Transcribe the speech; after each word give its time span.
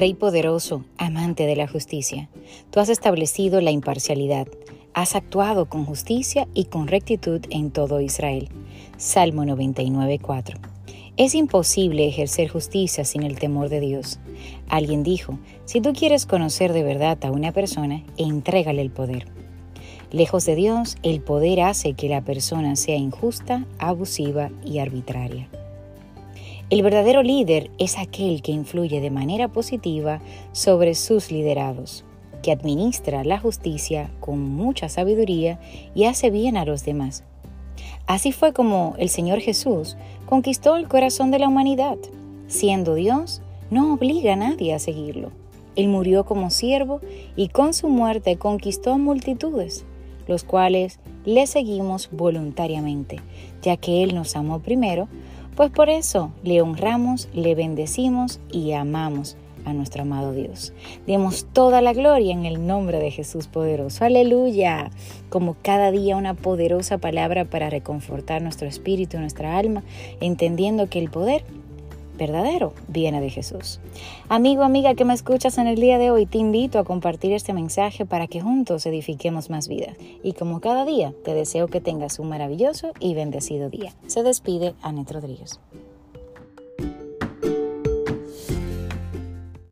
Rey 0.00 0.14
poderoso, 0.14 0.82
amante 0.96 1.44
de 1.44 1.56
la 1.56 1.68
justicia, 1.68 2.30
tú 2.70 2.80
has 2.80 2.88
establecido 2.88 3.60
la 3.60 3.70
imparcialidad, 3.70 4.48
has 4.94 5.14
actuado 5.14 5.66
con 5.66 5.84
justicia 5.84 6.48
y 6.54 6.64
con 6.64 6.86
rectitud 6.86 7.42
en 7.50 7.70
todo 7.70 8.00
Israel. 8.00 8.48
Salmo 8.96 9.44
99.4. 9.44 10.56
Es 11.18 11.34
imposible 11.34 12.08
ejercer 12.08 12.48
justicia 12.48 13.04
sin 13.04 13.24
el 13.24 13.38
temor 13.38 13.68
de 13.68 13.80
Dios. 13.80 14.20
Alguien 14.70 15.02
dijo, 15.02 15.38
si 15.66 15.82
tú 15.82 15.92
quieres 15.92 16.24
conocer 16.24 16.72
de 16.72 16.82
verdad 16.82 17.22
a 17.22 17.30
una 17.30 17.52
persona, 17.52 18.02
entrégale 18.16 18.80
el 18.80 18.90
poder. 18.90 19.26
Lejos 20.12 20.46
de 20.46 20.54
Dios, 20.54 20.96
el 21.02 21.20
poder 21.20 21.60
hace 21.60 21.92
que 21.92 22.08
la 22.08 22.22
persona 22.22 22.74
sea 22.76 22.96
injusta, 22.96 23.66
abusiva 23.78 24.48
y 24.64 24.78
arbitraria. 24.78 25.50
El 26.70 26.84
verdadero 26.84 27.24
líder 27.24 27.68
es 27.78 27.98
aquel 27.98 28.42
que 28.42 28.52
influye 28.52 29.00
de 29.00 29.10
manera 29.10 29.48
positiva 29.48 30.20
sobre 30.52 30.94
sus 30.94 31.32
liderados, 31.32 32.04
que 32.44 32.52
administra 32.52 33.24
la 33.24 33.40
justicia 33.40 34.08
con 34.20 34.38
mucha 34.38 34.88
sabiduría 34.88 35.58
y 35.96 36.04
hace 36.04 36.30
bien 36.30 36.56
a 36.56 36.64
los 36.64 36.84
demás. 36.84 37.24
Así 38.06 38.30
fue 38.30 38.52
como 38.52 38.94
el 38.98 39.08
Señor 39.08 39.40
Jesús 39.40 39.96
conquistó 40.26 40.76
el 40.76 40.86
corazón 40.86 41.32
de 41.32 41.40
la 41.40 41.48
humanidad. 41.48 41.98
Siendo 42.46 42.94
Dios, 42.94 43.42
no 43.72 43.94
obliga 43.94 44.34
a 44.34 44.36
nadie 44.36 44.72
a 44.72 44.78
seguirlo. 44.78 45.32
Él 45.74 45.88
murió 45.88 46.24
como 46.24 46.50
siervo 46.50 47.00
y 47.34 47.48
con 47.48 47.74
su 47.74 47.88
muerte 47.88 48.36
conquistó 48.36 48.96
multitudes, 48.96 49.84
los 50.28 50.44
cuales 50.44 51.00
le 51.24 51.48
seguimos 51.48 52.10
voluntariamente, 52.12 53.16
ya 53.60 53.76
que 53.76 54.04
Él 54.04 54.14
nos 54.14 54.36
amó 54.36 54.60
primero 54.60 55.08
pues 55.60 55.72
por 55.72 55.90
eso 55.90 56.32
le 56.42 56.62
honramos, 56.62 57.28
le 57.34 57.54
bendecimos 57.54 58.40
y 58.50 58.72
amamos 58.72 59.36
a 59.66 59.74
nuestro 59.74 60.04
amado 60.04 60.32
Dios. 60.32 60.72
Demos 61.06 61.44
toda 61.52 61.82
la 61.82 61.92
gloria 61.92 62.32
en 62.32 62.46
el 62.46 62.66
nombre 62.66 62.98
de 62.98 63.10
Jesús 63.10 63.46
poderoso. 63.46 64.06
Aleluya. 64.06 64.90
Como 65.28 65.56
cada 65.60 65.90
día 65.90 66.16
una 66.16 66.32
poderosa 66.32 66.96
palabra 66.96 67.44
para 67.44 67.68
reconfortar 67.68 68.40
nuestro 68.40 68.68
espíritu 68.68 69.18
nuestra 69.18 69.58
alma, 69.58 69.82
entendiendo 70.22 70.88
que 70.88 70.98
el 70.98 71.10
poder 71.10 71.44
verdadero 72.16 72.72
viene 72.88 73.20
de 73.20 73.30
Jesús. 73.30 73.80
Amigo, 74.28 74.62
amiga 74.62 74.94
que 74.94 75.04
me 75.04 75.14
escuchas 75.14 75.58
en 75.58 75.66
el 75.66 75.76
día 75.76 75.98
de 75.98 76.10
hoy, 76.10 76.26
te 76.26 76.38
invito 76.38 76.78
a 76.78 76.84
compartir 76.84 77.32
este 77.32 77.52
mensaje 77.52 78.06
para 78.06 78.26
que 78.26 78.40
juntos 78.40 78.86
edifiquemos 78.86 79.50
más 79.50 79.68
vida. 79.68 79.94
Y 80.22 80.34
como 80.34 80.60
cada 80.60 80.84
día, 80.84 81.14
te 81.24 81.34
deseo 81.34 81.68
que 81.68 81.80
tengas 81.80 82.18
un 82.18 82.28
maravilloso 82.28 82.92
y 83.00 83.14
bendecido 83.14 83.70
día. 83.70 83.94
Se 84.06 84.22
despide 84.22 84.74
Anet 84.82 85.10
Rodríguez. 85.10 85.60